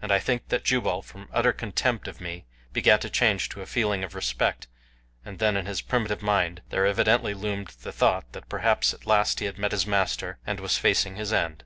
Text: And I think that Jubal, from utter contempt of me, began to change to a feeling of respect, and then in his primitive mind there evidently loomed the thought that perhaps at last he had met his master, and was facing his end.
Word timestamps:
And 0.00 0.10
I 0.10 0.18
think 0.18 0.48
that 0.48 0.64
Jubal, 0.64 1.02
from 1.02 1.28
utter 1.30 1.52
contempt 1.52 2.08
of 2.08 2.22
me, 2.22 2.46
began 2.72 2.98
to 3.00 3.10
change 3.10 3.50
to 3.50 3.60
a 3.60 3.66
feeling 3.66 4.02
of 4.02 4.14
respect, 4.14 4.66
and 5.26 5.38
then 5.40 5.58
in 5.58 5.66
his 5.66 5.82
primitive 5.82 6.22
mind 6.22 6.62
there 6.70 6.86
evidently 6.86 7.34
loomed 7.34 7.76
the 7.82 7.92
thought 7.92 8.32
that 8.32 8.48
perhaps 8.48 8.94
at 8.94 9.04
last 9.06 9.40
he 9.40 9.44
had 9.44 9.58
met 9.58 9.72
his 9.72 9.86
master, 9.86 10.38
and 10.46 10.58
was 10.58 10.78
facing 10.78 11.16
his 11.16 11.34
end. 11.34 11.60